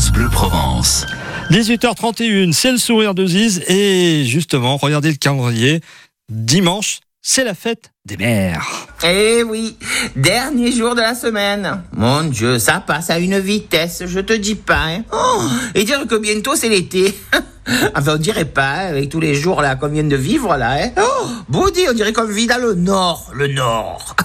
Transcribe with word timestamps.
France 0.00 0.12
Bleu 0.12 0.28
Provence. 0.30 1.06
18h31, 1.50 2.52
c'est 2.54 2.72
le 2.72 2.78
sourire 2.78 3.14
de 3.14 3.26
Ziz 3.26 3.62
et 3.68 4.24
justement, 4.24 4.78
regardez 4.78 5.10
le 5.10 5.16
calendrier. 5.16 5.82
Dimanche, 6.30 7.00
c'est 7.20 7.44
la 7.44 7.52
fête 7.52 7.92
des 8.06 8.16
mères. 8.16 8.66
Eh 9.04 9.42
oui, 9.42 9.76
dernier 10.16 10.72
jour 10.72 10.94
de 10.94 11.02
la 11.02 11.14
semaine. 11.14 11.82
Mon 11.92 12.22
Dieu, 12.22 12.58
ça 12.58 12.80
passe 12.80 13.10
à 13.10 13.18
une 13.18 13.38
vitesse, 13.38 14.04
je 14.06 14.20
te 14.20 14.32
dis 14.32 14.54
pas. 14.54 14.84
Hein. 14.86 15.02
Oh, 15.12 15.42
et 15.74 15.84
dire 15.84 16.06
que 16.06 16.16
bientôt 16.16 16.56
c'est 16.56 16.70
l'été. 16.70 17.14
enfin, 17.94 18.14
on 18.14 18.16
dirait 18.16 18.46
pas, 18.46 18.70
hein, 18.70 18.86
avec 18.88 19.10
tous 19.10 19.20
les 19.20 19.34
jours 19.34 19.60
là 19.60 19.76
qu'on 19.76 19.88
vient 19.88 20.02
de 20.02 20.16
vivre 20.16 20.56
là. 20.56 20.82
Hein. 20.82 20.92
Oh, 20.96 21.26
Boudy, 21.50 21.82
on 21.90 21.92
dirait 21.92 22.14
qu'on 22.14 22.24
vit 22.24 22.46
dans 22.46 22.62
le 22.62 22.72
nord, 22.72 23.30
le 23.34 23.48
nord. 23.48 24.16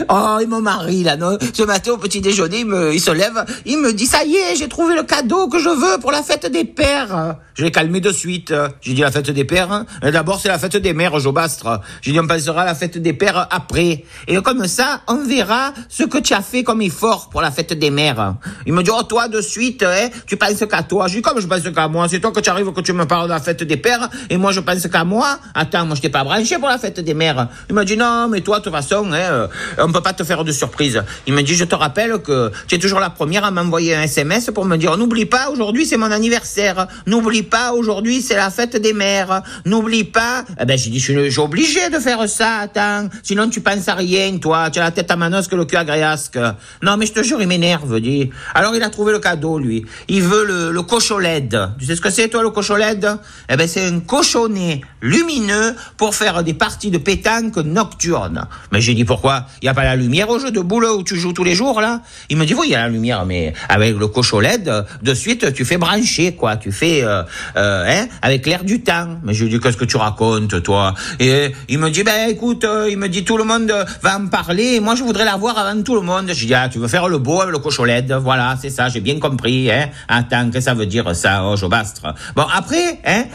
Oh, 0.08 0.38
et 0.40 0.46
mon 0.46 0.60
mari, 0.60 1.02
là, 1.02 1.16
non 1.16 1.38
ce 1.52 1.62
matin 1.62 1.92
au 1.92 1.96
petit 1.98 2.20
déjeuner, 2.20 2.60
il, 2.60 2.66
me, 2.66 2.92
il 2.94 3.00
se 3.00 3.10
lève, 3.10 3.44
il 3.64 3.78
me 3.78 3.92
dit, 3.92 4.06
ça 4.06 4.24
y 4.24 4.36
est, 4.36 4.56
j'ai 4.56 4.68
trouvé 4.68 4.94
le 4.94 5.02
cadeau 5.02 5.48
que 5.48 5.58
je 5.58 5.68
veux 5.68 5.98
pour 6.00 6.12
la 6.12 6.22
fête 6.22 6.50
des 6.50 6.64
pères. 6.64 7.36
Je 7.54 7.64
l'ai 7.64 7.70
calmé 7.70 8.00
de 8.00 8.12
suite. 8.12 8.52
J'ai 8.82 8.92
dit 8.92 9.00
la 9.00 9.10
fête 9.10 9.30
des 9.30 9.44
pères. 9.44 9.72
hein. 9.72 9.86
D'abord, 10.02 10.40
c'est 10.40 10.48
la 10.48 10.58
fête 10.58 10.76
des 10.76 10.92
mères, 10.92 11.18
Jobastre. 11.18 11.80
J'ai 12.02 12.12
dit, 12.12 12.20
on 12.20 12.26
pensera 12.26 12.62
à 12.62 12.64
la 12.66 12.74
fête 12.74 12.98
des 12.98 13.14
pères 13.14 13.48
après. 13.50 14.04
Et 14.28 14.36
comme 14.42 14.66
ça, 14.66 15.00
on 15.08 15.24
verra 15.24 15.72
ce 15.88 16.02
que 16.04 16.18
tu 16.18 16.34
as 16.34 16.42
fait 16.42 16.62
comme 16.62 16.82
effort 16.82 17.30
pour 17.30 17.40
la 17.40 17.50
fête 17.50 17.72
des 17.72 17.90
mères. 17.90 18.34
Il 18.66 18.74
me 18.74 18.82
dit, 18.82 18.90
oh, 18.92 19.02
toi, 19.04 19.28
de 19.28 19.40
suite, 19.40 19.82
hein, 19.82 20.08
tu 20.26 20.36
penses 20.36 20.62
qu'à 20.68 20.82
toi. 20.82 21.08
Je 21.08 21.14
dis, 21.16 21.22
comme 21.22 21.40
je 21.40 21.46
pense 21.46 21.62
qu'à 21.62 21.88
moi, 21.88 22.06
c'est 22.10 22.20
toi 22.20 22.30
que 22.30 22.40
tu 22.40 22.50
arrives, 22.50 22.70
que 22.72 22.80
tu 22.82 22.92
me 22.92 23.06
parles 23.06 23.28
de 23.28 23.32
la 23.32 23.40
fête 23.40 23.62
des 23.62 23.76
pères, 23.78 24.10
et 24.28 24.36
moi, 24.36 24.52
je 24.52 24.60
pense 24.60 24.86
qu'à 24.86 25.04
moi. 25.04 25.38
Attends, 25.54 25.86
moi, 25.86 25.96
je 25.96 26.02
t'ai 26.02 26.10
pas 26.10 26.24
branché 26.24 26.58
pour 26.58 26.68
la 26.68 26.76
fête 26.76 27.00
des 27.00 27.14
mères. 27.14 27.48
Il 27.70 27.74
m'a 27.74 27.84
dit, 27.84 27.96
non, 27.96 28.28
mais 28.28 28.42
toi, 28.42 28.58
de 28.58 28.64
toute 28.64 28.72
façon, 28.72 29.10
hein, 29.14 29.45
euh, 29.78 29.84
on 29.86 29.92
peut 29.92 30.00
pas 30.00 30.12
te 30.12 30.24
faire 30.24 30.44
de 30.44 30.52
surprise. 30.52 31.02
Il 31.26 31.34
me 31.34 31.42
dit, 31.42 31.54
je 31.54 31.64
te 31.64 31.74
rappelle 31.74 32.18
que 32.18 32.50
tu 32.68 32.74
es 32.74 32.78
toujours 32.78 33.00
la 33.00 33.10
première 33.10 33.44
à 33.44 33.50
m'envoyer 33.50 33.94
un 33.94 34.02
SMS 34.02 34.50
pour 34.54 34.64
me 34.64 34.76
dire, 34.76 34.96
n'oublie 34.96 35.26
pas, 35.26 35.50
aujourd'hui, 35.50 35.86
c'est 35.86 35.96
mon 35.96 36.10
anniversaire. 36.10 36.86
N'oublie 37.06 37.42
pas, 37.42 37.72
aujourd'hui, 37.72 38.22
c'est 38.22 38.36
la 38.36 38.50
fête 38.50 38.76
des 38.76 38.92
mères. 38.92 39.42
N'oublie 39.64 40.04
pas. 40.04 40.44
Eh 40.60 40.64
ben, 40.64 40.78
j'ai 40.78 40.90
dit, 40.90 40.98
je 40.98 41.30
suis 41.30 41.40
obligé 41.40 41.90
de 41.90 41.98
faire 41.98 42.28
ça, 42.28 42.58
attends. 42.62 43.08
Sinon, 43.22 43.48
tu 43.48 43.60
penses 43.60 43.88
à 43.88 43.94
rien, 43.94 44.38
toi. 44.38 44.70
Tu 44.70 44.78
as 44.78 44.84
la 44.84 44.90
tête 44.90 45.10
à 45.10 45.16
manosque, 45.16 45.52
le 45.52 45.64
cul 45.64 45.76
à 45.76 45.84
gréasque. 45.84 46.38
Non, 46.82 46.96
mais 46.96 47.06
je 47.06 47.12
te 47.12 47.22
jure, 47.22 47.40
il 47.40 47.48
m'énerve, 47.48 48.00
dit. 48.00 48.30
Alors, 48.54 48.74
il 48.74 48.82
a 48.82 48.90
trouvé 48.90 49.12
le 49.12 49.18
cadeau, 49.18 49.58
lui. 49.58 49.84
Il 50.08 50.22
veut 50.22 50.44
le, 50.44 50.70
le 50.70 50.82
cochon 50.82 51.18
LED. 51.18 51.58
Tu 51.78 51.86
sais 51.86 51.96
ce 51.96 52.00
que 52.00 52.10
c'est, 52.10 52.28
toi, 52.28 52.42
le 52.42 52.50
cochon 52.50 52.76
LED? 52.76 53.08
Eh 53.48 53.56
ben, 53.56 53.68
c'est 53.68 53.86
un 53.86 54.00
cochonnet 54.00 54.80
lumineux 55.00 55.74
pour 55.96 56.14
faire 56.14 56.42
des 56.42 56.54
parties 56.54 56.90
de 56.90 56.98
pétanque 56.98 57.56
nocturnes. 57.56 58.46
Mais 58.72 58.80
j'ai 58.80 58.94
dit, 58.94 59.04
pourquoi? 59.04 59.35
Il 59.62 59.66
y 59.66 59.68
a 59.68 59.74
pas 59.74 59.84
la 59.84 59.96
lumière 59.96 60.28
au 60.28 60.38
jeu 60.38 60.50
de 60.50 60.60
boules 60.60 60.86
où 60.86 61.02
tu 61.02 61.16
joues 61.16 61.32
tous 61.32 61.44
les 61.44 61.54
jours, 61.54 61.80
là? 61.80 62.00
Il 62.30 62.36
me 62.36 62.44
dit, 62.44 62.54
oui, 62.54 62.66
il 62.68 62.72
y 62.72 62.74
a 62.74 62.82
la 62.82 62.88
lumière, 62.88 63.24
mais 63.26 63.52
avec 63.68 63.96
le 63.96 64.06
cochon 64.08 64.40
LED, 64.40 64.70
de 65.02 65.14
suite, 65.14 65.52
tu 65.52 65.64
fais 65.64 65.78
brancher, 65.78 66.32
quoi. 66.32 66.56
Tu 66.56 66.72
fais, 66.72 67.02
euh, 67.02 67.22
euh, 67.56 67.84
hein, 67.88 68.06
avec 68.22 68.46
l'air 68.46 68.64
du 68.64 68.82
temps. 68.82 69.18
Mais 69.22 69.34
je 69.34 69.44
lui 69.44 69.50
dis, 69.50 69.60
qu'est-ce 69.60 69.76
que 69.76 69.84
tu 69.84 69.96
racontes, 69.96 70.62
toi? 70.62 70.94
Et 71.20 71.52
il 71.68 71.78
me 71.78 71.90
dit, 71.90 72.02
ben, 72.02 72.28
écoute, 72.28 72.64
euh, 72.64 72.88
il 72.90 72.98
me 72.98 73.08
dit, 73.08 73.24
tout 73.24 73.36
le 73.36 73.44
monde 73.44 73.72
va 74.02 74.18
en 74.18 74.26
parler, 74.26 74.80
moi, 74.80 74.94
je 74.94 75.02
voudrais 75.02 75.24
la 75.24 75.36
voir 75.36 75.58
avant 75.58 75.82
tout 75.82 75.94
le 75.94 76.02
monde. 76.02 76.30
Je 76.32 76.46
dis, 76.46 76.54
ah, 76.54 76.68
tu 76.68 76.78
veux 76.78 76.88
faire 76.88 77.08
le 77.08 77.18
beau 77.18 77.40
avec 77.40 77.52
le 77.52 77.58
cochon 77.58 77.84
LED? 77.84 78.12
Voilà, 78.12 78.56
c'est 78.60 78.70
ça, 78.70 78.88
j'ai 78.88 79.00
bien 79.00 79.18
compris, 79.18 79.70
hein. 79.70 79.88
Attends, 80.08 80.46
qu'est-ce 80.46 80.58
que 80.58 80.60
ça 80.60 80.74
veut 80.74 80.86
dire, 80.86 81.14
ça, 81.14 81.44
oh, 81.44 81.56
Jobastre? 81.56 82.02
Bon, 82.34 82.44
après, 82.52 83.00
hein, 83.04 83.24